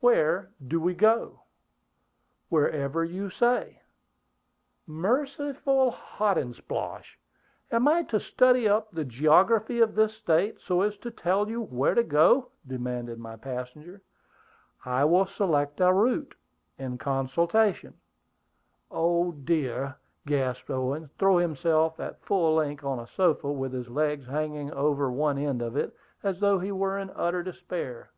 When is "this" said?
9.94-10.14